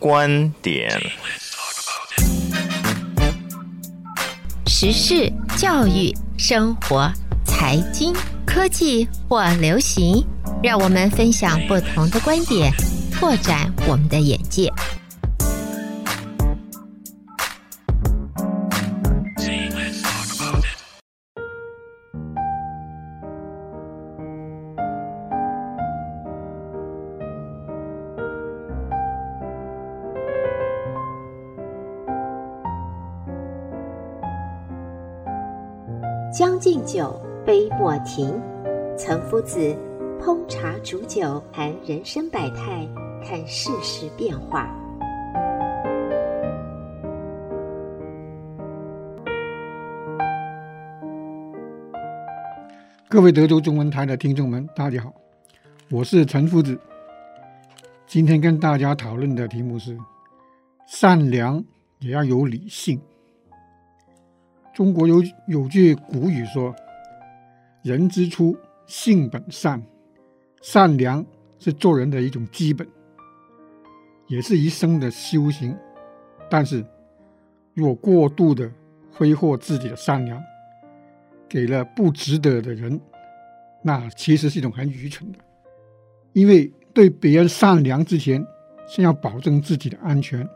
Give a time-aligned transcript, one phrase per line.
[0.00, 0.88] 观点、
[4.64, 7.10] 时事、教育、生活、
[7.44, 8.14] 财经、
[8.46, 10.24] 科技或流行，
[10.62, 12.72] 让我们分享不同的观点，
[13.12, 14.72] 拓展我们的眼界。
[36.30, 38.38] 将进酒，杯莫停。
[38.98, 39.74] 岑夫子
[40.20, 42.86] 烹茶煮酒，谈人生百态，
[43.24, 44.68] 看世事变化。
[53.08, 55.14] 各位德州中文台的听众们，大家好，
[55.90, 56.78] 我是岑夫子。
[58.06, 59.96] 今天跟大家讨论的题目是：
[60.86, 61.64] 善良
[62.00, 63.00] 也要有理性。
[64.78, 66.72] 中国有有句古语说
[67.82, 69.82] ：“人之初，性本善。”
[70.62, 71.26] 善良
[71.58, 72.86] 是做人的一种基本，
[74.28, 75.76] 也是一生的修行。
[76.48, 76.86] 但是，
[77.74, 78.70] 若过度的
[79.10, 80.40] 挥霍自己的善良，
[81.48, 83.00] 给了不值得的人，
[83.82, 85.38] 那其实是一种很愚蠢的。
[86.34, 88.46] 因为对别人善良之前，
[88.86, 90.48] 先要保证自己的安全，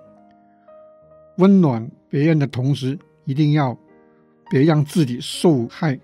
[1.39, 3.77] 温暖别人的同时，一定要。
[4.53, 5.99] 别让自己受害。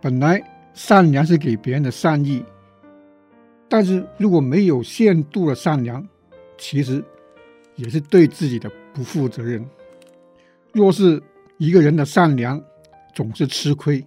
[0.00, 0.42] 本来
[0.74, 2.44] 善良是给别人的善意，
[3.68, 6.04] 但是如果没有限度的善良，
[6.56, 7.00] 其实
[7.76, 9.64] 也是对自己的不负责任。
[10.72, 11.22] 若是
[11.58, 12.60] 一个人的善良
[13.14, 14.04] 总是吃亏，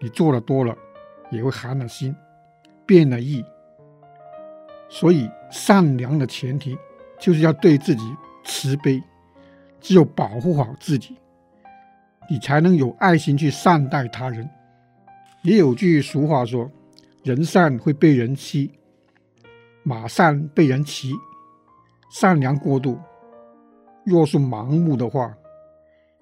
[0.00, 0.76] 你做的多了，
[1.30, 2.12] 也会寒了心，
[2.84, 3.44] 变了意。
[4.88, 6.76] 所以善良的前提
[7.20, 8.02] 就是要对自己
[8.44, 9.00] 慈悲，
[9.80, 11.16] 只有保护好自己。
[12.30, 14.48] 你才能有爱心去善待他人。
[15.42, 16.70] 也有句俗话说
[17.24, 18.70] ：“人善会被人欺，
[19.82, 21.12] 马善被人骑。”
[22.12, 22.98] 善良过度，
[24.04, 25.32] 若是盲目的话，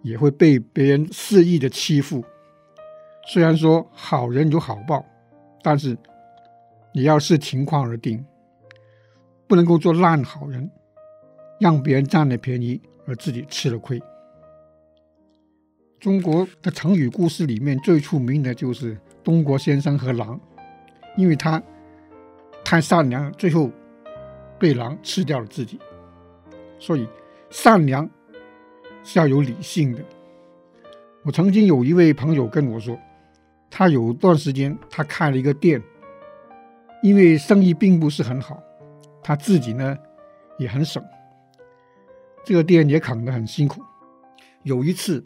[0.02, 2.22] 也会被别人肆意的欺负。
[3.26, 5.04] 虽然说好人有好报，
[5.62, 5.96] 但是
[6.92, 8.24] 也要视情况而定，
[9.46, 10.70] 不能够做烂好人，
[11.58, 13.98] 让别人占了便宜而自己吃了亏。
[16.00, 20.38] 中国的成语故事里面最出名的就是东郭先生和狼，
[21.16, 21.60] 因为他
[22.64, 23.68] 太善良，最后
[24.60, 25.78] 被狼吃掉了自己。
[26.78, 27.08] 所以
[27.50, 28.08] 善良
[29.02, 30.00] 是要有理性的。
[31.24, 32.96] 我曾经有一位朋友跟我说，
[33.68, 35.82] 他有段时间他开了一个店，
[37.02, 38.62] 因为生意并不是很好，
[39.20, 39.98] 他自己呢
[40.58, 41.02] 也很省，
[42.44, 43.82] 这个店也扛得很辛苦。
[44.62, 45.24] 有一次。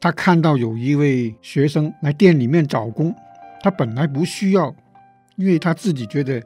[0.00, 3.14] 他看到有一位学生来店里面找工，
[3.60, 4.74] 他本来不需要，
[5.36, 6.42] 因为他自己觉得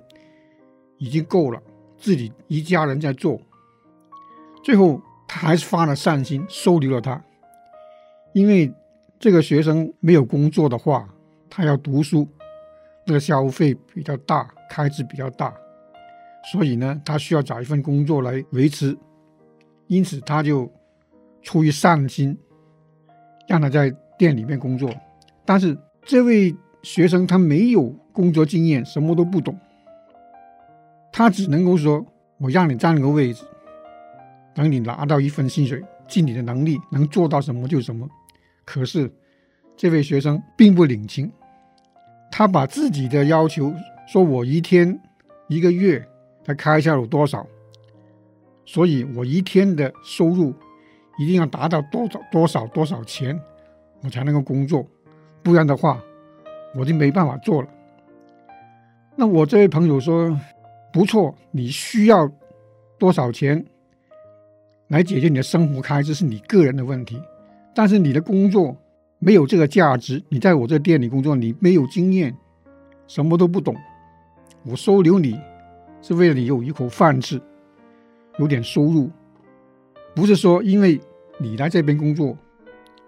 [0.98, 1.62] 已经够了，
[1.97, 3.41] 自己一家人在做。
[4.65, 7.22] 最后他还是发了善心，收留了他，
[8.32, 8.72] 因为
[9.20, 11.09] 这个学生没有工作的话，
[11.48, 12.26] 他要读书，
[13.06, 15.54] 这个消费比较大，开支比较大，
[16.50, 18.98] 所以呢，他需要找一份工作来维持，
[19.86, 20.69] 因此他就
[21.41, 22.36] 出于善心。
[23.47, 24.91] 让他在店里面工作，
[25.44, 29.59] 但是这位学生他没有工作经验，什么都不懂，
[31.12, 32.04] 他只能够说
[32.38, 33.44] ：“我让你占个位置，
[34.54, 38.09] 等你拿到一份薪水，尽你的能力能做到什么就什么。”
[38.65, 39.12] 可是
[39.77, 41.31] 这位学生并不领情，
[42.31, 43.75] 他把自己的要求
[44.06, 44.99] 说：“我一天、
[45.49, 46.03] 一个月
[46.44, 47.47] 他开销有多少，
[48.65, 50.54] 所以我一天的收入。”
[51.19, 53.39] 一定要达到多少多少多少钱，
[54.03, 54.85] 我才能够工作，
[55.43, 56.03] 不然的话，
[56.75, 57.69] 我就没办法做了。
[59.17, 60.37] 那我这位朋友说，
[60.93, 62.29] 不错，你需要
[62.99, 63.65] 多少钱
[64.89, 67.21] 来解决你的生活开支是你个人的问题，
[67.75, 68.77] 但是你的工作
[69.21, 72.34] 没有这个价值，你在我这店里工作，你没有经验，
[73.07, 73.77] 什么都不懂，
[74.65, 75.41] 我收留你
[76.03, 77.41] 是为了你有一口饭吃，
[78.39, 79.09] 有点收入。
[80.15, 81.01] 不是说因为
[81.39, 82.37] 你来这边工作，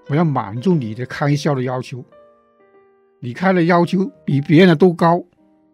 [0.09, 2.05] 我要满足你的开销的要求。
[3.21, 5.25] 你开的要求比别人的都高，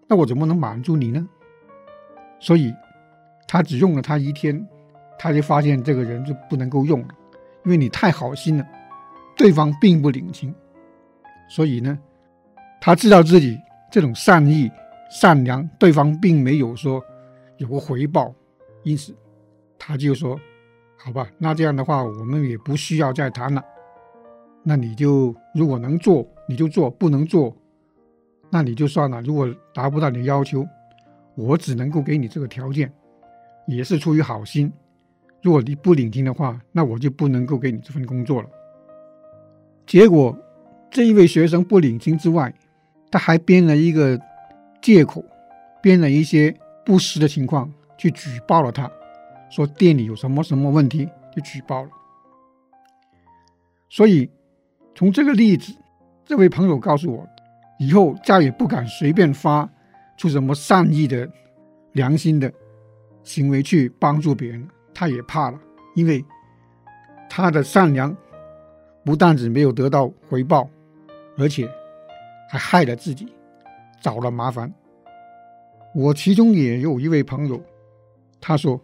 [0.07, 1.29] 那我怎么能满足你呢？
[2.39, 2.73] 所以，
[3.49, 4.65] 他只用了他一天，
[5.19, 7.09] 他就发现这个人就不能够用了，
[7.65, 8.67] 因为你太好心了，
[9.37, 10.55] 对方并不领情。
[11.49, 11.99] 所以呢，
[12.81, 13.59] 他知道自己
[13.91, 14.71] 这种善意、
[15.11, 17.03] 善良，对方并没有说
[17.59, 18.33] 有个回报，
[18.85, 19.15] 因此
[19.79, 20.41] 他就说
[21.05, 23.61] ：“好吧，那这样的话，我们也不需要再谈了。
[24.63, 27.53] 那你就如果能做，你就做；不能做，
[28.51, 29.21] 那你就算了。
[29.23, 30.65] 如果达不到你的要求，
[31.35, 32.93] 我只能够给你这个条件，
[33.67, 34.73] 也是出于好心。
[35.43, 38.49] 如果你不领情的话，那我就不能够给你这份工作了。
[39.85, 40.39] 结果，
[40.89, 42.55] 这一位学生不领情之外，
[43.11, 44.17] 他还编了一个
[44.81, 45.25] 借口，
[45.83, 46.55] 编了一些
[46.87, 47.69] 不实的情况
[47.99, 48.89] 去举报了他，
[49.53, 51.91] 说店里有什么什么问题，就举报了。
[53.91, 54.31] 所以，
[54.95, 55.75] 从这个例子，
[56.25, 57.29] 这位朋友告诉我，
[57.79, 59.69] 以后再也不敢随便发
[60.17, 61.31] 出什么善意的、
[61.93, 62.51] 良心的
[63.23, 64.67] 行为去帮助别人。
[64.95, 65.61] 他也怕了，
[65.95, 66.25] 因为
[67.29, 68.17] 他的善良
[69.05, 70.67] 不但只没有得到回报，
[71.37, 71.69] 而且
[72.49, 73.31] 还害了自己，
[74.01, 74.73] 找了麻烦。
[75.95, 77.63] 我其中也有一位朋友，
[78.41, 78.81] 他说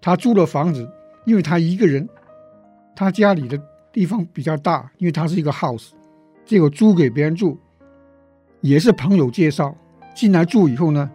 [0.00, 0.88] 他租了房子，
[1.24, 2.08] 因为他一个人，
[2.94, 3.60] 他家里的
[3.92, 5.90] 地方比较大，因为他是一个 house，
[6.44, 7.58] 结果租给别人住，
[8.60, 9.76] 也是朋友介绍
[10.14, 11.10] 进来住以后呢，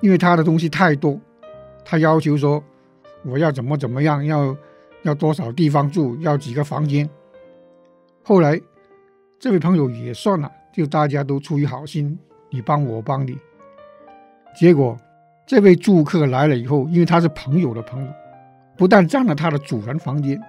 [0.00, 1.18] 因为他的东西太多，
[1.84, 2.62] 他要求说。
[3.26, 4.22] 我要怎么怎么样？
[4.22, 4.54] 要
[5.00, 6.14] 要多少地方住？
[6.20, 7.08] 要几个房间？
[8.22, 8.60] 后来
[9.38, 12.18] 这位朋友也算了，就大家都出于好心，
[12.50, 13.38] 你帮我，我帮你。
[14.54, 14.94] 结果
[15.46, 18.10] 这位住客来了以后，因为他是朋友的朋友，
[18.76, 20.40] 不但占了他的主人房间，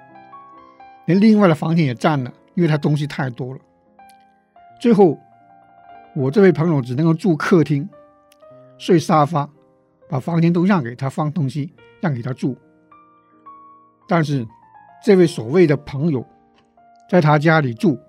[1.05, 3.59] 连另外的房间也占了，因为他东西太多了。
[4.79, 5.17] 最后
[6.15, 7.87] 我这位朋友只能够住客厅，
[8.77, 9.49] 睡沙发，
[10.07, 12.55] 把房间都让给他放东西，让给他住。
[14.07, 14.47] 但是，
[15.03, 16.25] 这位所谓的朋友，
[17.09, 17.99] 在他家里住，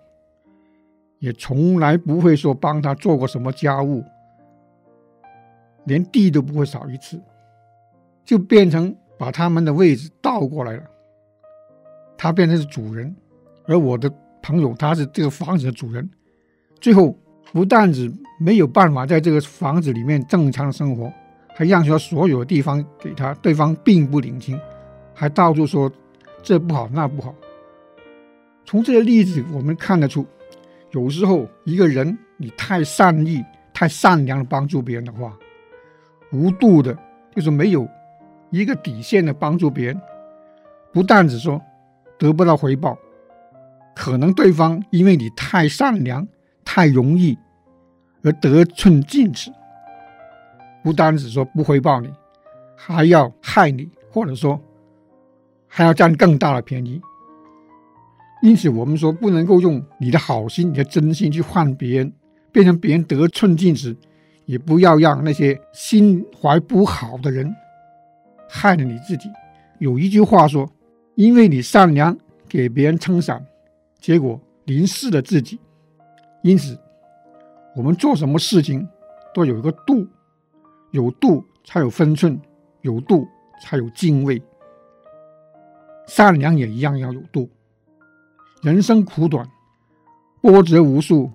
[1.19, 4.05] 也从来不会说帮他做过什么家务，
[5.87, 7.21] 连地都不会扫一次，
[8.25, 10.83] 就变成把他们的位置倒过来了。
[12.19, 13.15] 他变成是主人，
[13.67, 14.13] 而我的
[14.43, 16.09] 朋友他是这个房子的主人。
[16.81, 17.17] 最后，
[17.53, 21.13] 不但子没有办法在这个房子里面正常生活，
[21.55, 24.61] 还让出所有的地方给他，对方并不领情。
[25.15, 25.91] 还到处说
[26.43, 27.35] 这不好那不好。
[28.65, 30.27] 从这个例子我们看得出，
[30.91, 35.37] 有时候一个人你太善意、太善良的帮助别人的话，
[36.37, 36.97] 无度的，
[37.35, 37.89] 就是没有
[38.51, 40.01] 一个底线的帮助别人，
[40.93, 41.61] 不但只说
[42.19, 42.99] 得不到回报，
[43.95, 46.27] 可能对方因为你太善良、
[46.65, 47.39] 太容易
[48.23, 49.51] 而得寸进尺，
[50.83, 52.11] 不单只说不回报你，
[52.77, 54.61] 还要害你，或者说。
[55.69, 56.99] 还要占更大的便宜，
[58.41, 62.13] 因此我们说不能够用你的好心、你的真心去换别人，
[62.51, 63.95] 变成别人得寸进尺，
[64.47, 67.55] 也不要让那些心怀不好的人
[68.49, 69.29] 害了你自己。
[69.79, 70.67] 有一句话说
[71.15, 72.17] ：“因为你善良，
[72.49, 73.45] 给别人撑伞，
[74.01, 75.61] 结果淋湿了自己。”
[76.43, 76.79] 因此，
[77.75, 78.89] 我们做什么事情
[79.35, 80.07] 都有一个度，
[80.93, 82.41] 有度才有分寸，
[82.83, 83.27] 有度
[83.61, 84.41] 才有敬畏。
[86.07, 87.51] 善良也一样要有度。
[88.63, 89.47] 人生苦短，
[90.41, 91.31] 波折无数，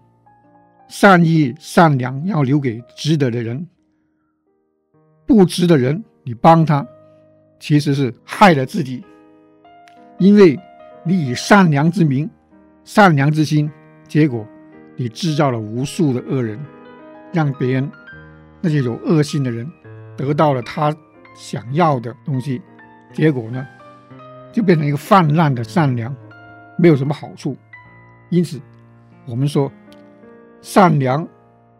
[0.91, 3.65] 善意善良要留给值得的人。
[5.25, 6.85] 不值得人，你帮他，
[7.61, 9.01] 其实是害了自己。
[10.19, 10.59] 因为
[11.05, 12.29] 你以善良之名、
[12.83, 13.71] 善良之心，
[14.05, 14.45] 结果
[14.97, 16.59] 你制造了无数的恶人，
[17.31, 17.89] 让别人
[18.59, 19.65] 那些有恶心的人
[20.17, 20.93] 得到了他
[21.37, 22.61] 想要的东西，
[23.13, 23.65] 结果呢？
[24.51, 26.13] 就变成一个泛滥的善良，
[26.77, 27.55] 没有什么好处。
[28.29, 28.59] 因此，
[29.25, 29.71] 我们说
[30.61, 31.27] 善良、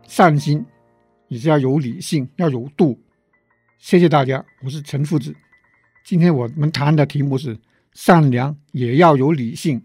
[0.07, 0.65] 善心
[1.27, 2.99] 也是要有理性，要有度。
[3.77, 5.35] 谢谢大家，我是陈夫子。
[6.03, 7.55] 今天我们谈的题目是
[7.93, 9.79] 善良也要有理性。